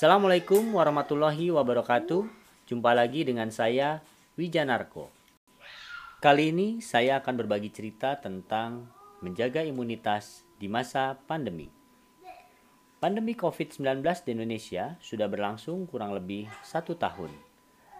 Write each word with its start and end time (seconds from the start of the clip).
Assalamualaikum 0.00 0.80
warahmatullahi 0.80 1.52
wabarakatuh. 1.52 2.24
Jumpa 2.64 2.96
lagi 2.96 3.20
dengan 3.20 3.52
saya 3.52 4.00
Wijanarko. 4.32 5.12
Kali 6.24 6.56
ini 6.56 6.80
saya 6.80 7.20
akan 7.20 7.36
berbagi 7.36 7.68
cerita 7.68 8.16
tentang 8.16 8.88
menjaga 9.20 9.60
imunitas 9.60 10.48
di 10.56 10.72
masa 10.72 11.20
pandemi. 11.28 11.68
Pandemi 12.96 13.36
COVID-19 13.36 14.00
di 14.24 14.40
Indonesia 14.40 14.96
sudah 15.04 15.28
berlangsung 15.28 15.84
kurang 15.84 16.16
lebih 16.16 16.48
satu 16.64 16.96
tahun. 16.96 17.28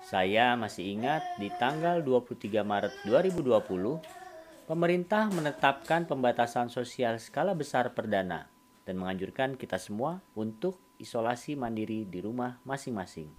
Saya 0.01 0.57
masih 0.57 0.97
ingat 0.97 1.21
di 1.37 1.53
tanggal 1.61 2.01
23 2.01 2.65
Maret 2.65 2.97
2020, 3.05 4.65
pemerintah 4.65 5.29
menetapkan 5.29 6.09
pembatasan 6.09 6.73
sosial 6.73 7.21
skala 7.21 7.53
besar 7.53 7.93
perdana 7.93 8.49
dan 8.89 8.97
menganjurkan 8.97 9.61
kita 9.61 9.77
semua 9.77 10.25
untuk 10.33 10.81
isolasi 11.01 11.57
mandiri 11.57 12.05
di 12.05 12.21
rumah 12.21 12.61
masing-masing. 12.69 13.33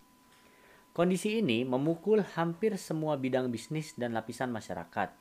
Kondisi 0.92 1.40
ini 1.40 1.64
memukul 1.64 2.20
hampir 2.36 2.76
semua 2.76 3.16
bidang 3.16 3.48
bisnis 3.48 3.96
dan 3.96 4.12
lapisan 4.12 4.52
masyarakat. 4.52 5.16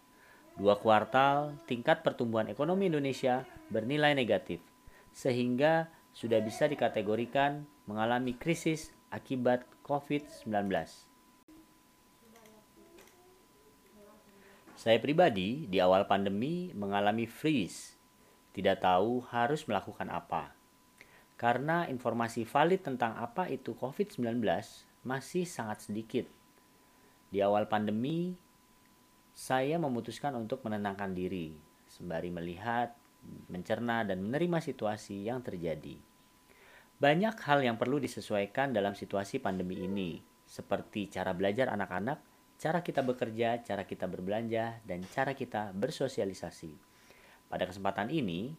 Dua 0.59 0.75
kuartal, 0.83 1.55
tingkat 1.71 2.03
pertumbuhan 2.03 2.51
ekonomi 2.51 2.91
Indonesia 2.91 3.47
bernilai 3.71 4.19
negatif, 4.19 4.59
sehingga 5.15 5.87
sudah 6.11 6.43
bisa 6.43 6.67
dikategorikan 6.67 7.63
mengalami 7.87 8.35
krisis 8.35 8.91
akibat 9.15 9.63
COVID-19. 9.87 10.51
Saya 14.75 14.99
pribadi 14.99 15.71
di 15.71 15.79
awal 15.79 16.09
pandemi 16.11 16.75
mengalami 16.75 17.31
freeze, 17.31 17.95
tidak 18.51 18.83
tahu 18.83 19.23
harus 19.31 19.63
melakukan 19.71 20.11
apa. 20.11 20.60
Karena 21.41 21.89
informasi 21.89 22.45
valid 22.45 22.85
tentang 22.85 23.17
apa 23.17 23.49
itu 23.49 23.73
COVID-19 23.73 24.45
masih 25.09 25.49
sangat 25.49 25.89
sedikit. 25.89 26.29
Di 27.33 27.41
awal 27.41 27.65
pandemi, 27.65 28.37
saya 29.33 29.81
memutuskan 29.81 30.37
untuk 30.37 30.61
menenangkan 30.69 31.17
diri, 31.17 31.57
sembari 31.89 32.29
melihat, 32.29 32.93
mencerna, 33.49 34.05
dan 34.05 34.21
menerima 34.21 34.61
situasi 34.61 35.25
yang 35.25 35.41
terjadi. 35.41 35.97
Banyak 37.01 37.41
hal 37.49 37.65
yang 37.65 37.81
perlu 37.81 37.97
disesuaikan 37.97 38.77
dalam 38.77 38.93
situasi 38.93 39.41
pandemi 39.41 39.81
ini, 39.81 40.21
seperti 40.45 41.09
cara 41.09 41.33
belajar 41.33 41.73
anak-anak, 41.73 42.21
cara 42.61 42.85
kita 42.85 43.01
bekerja, 43.01 43.65
cara 43.65 43.89
kita 43.89 44.05
berbelanja, 44.05 44.85
dan 44.85 45.01
cara 45.09 45.33
kita 45.33 45.73
bersosialisasi. 45.73 46.77
Pada 47.49 47.65
kesempatan 47.65 48.13
ini, 48.13 48.53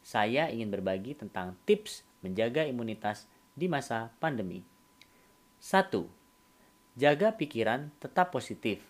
saya 0.00 0.48
ingin 0.48 0.72
berbagi 0.72 1.12
tentang 1.12 1.60
tips 1.68 2.08
menjaga 2.22 2.64
imunitas 2.64 3.28
di 3.52 3.68
masa 3.68 4.14
pandemi. 4.22 4.64
1. 5.60 5.92
Jaga 6.96 7.36
pikiran 7.36 7.92
tetap 8.00 8.32
positif 8.32 8.80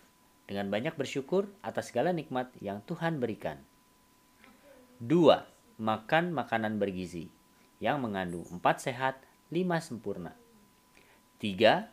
dengan 0.47 0.69
banyak 0.69 0.95
bersyukur 0.95 1.49
atas 1.65 1.91
segala 1.91 2.13
nikmat 2.15 2.49
yang 2.61 2.79
Tuhan 2.85 3.19
berikan. 3.19 3.59
2. 5.03 5.79
Makan 5.81 6.31
makanan 6.31 6.77
bergizi 6.79 7.27
yang 7.83 7.99
mengandung 7.99 8.47
4 8.47 8.61
sehat, 8.79 9.19
5 9.51 9.59
sempurna. 9.83 10.31
3. 11.43 11.91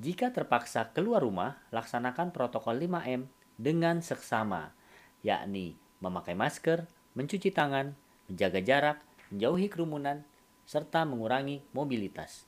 Jika 0.00 0.32
terpaksa 0.32 0.92
keluar 0.92 1.24
rumah, 1.24 1.60
laksanakan 1.72 2.32
protokol 2.32 2.76
5M 2.80 3.28
dengan 3.60 4.00
seksama, 4.00 4.72
yakni 5.20 5.76
memakai 6.00 6.32
masker, 6.32 6.88
mencuci 7.12 7.52
tangan, 7.52 7.92
menjaga 8.28 8.60
jarak, 8.64 8.98
menjauhi 9.28 9.68
kerumunan, 9.68 10.24
serta 10.70 11.02
mengurangi 11.02 11.66
mobilitas. 11.74 12.46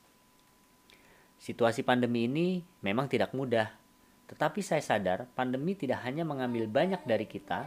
Situasi 1.42 1.82
pandemi 1.82 2.30
ini 2.30 2.62
memang 2.78 3.10
tidak 3.10 3.34
mudah, 3.34 3.74
tetapi 4.30 4.62
saya 4.62 4.78
sadar 4.78 5.26
pandemi 5.34 5.74
tidak 5.74 6.06
hanya 6.06 6.22
mengambil 6.22 6.70
banyak 6.70 7.02
dari 7.02 7.26
kita, 7.26 7.66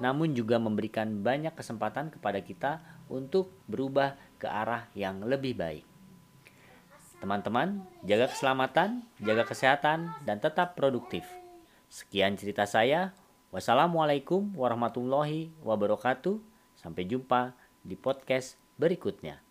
namun 0.00 0.32
juga 0.32 0.56
memberikan 0.56 1.20
banyak 1.20 1.52
kesempatan 1.52 2.08
kepada 2.16 2.40
kita 2.40 2.80
untuk 3.12 3.52
berubah 3.68 4.16
ke 4.40 4.48
arah 4.48 4.88
yang 4.96 5.20
lebih 5.20 5.52
baik. 5.52 5.84
Teman-teman, 7.20 7.84
jaga 8.00 8.32
keselamatan, 8.32 9.04
jaga 9.20 9.44
kesehatan, 9.44 10.16
dan 10.24 10.40
tetap 10.40 10.80
produktif. 10.80 11.28
Sekian 11.92 12.40
cerita 12.40 12.64
saya. 12.64 13.12
Wassalamualaikum 13.52 14.56
warahmatullahi 14.56 15.52
wabarakatuh. 15.60 16.40
Sampai 16.80 17.04
jumpa 17.04 17.52
di 17.84 18.00
podcast 18.00 18.56
berikutnya. 18.80 19.49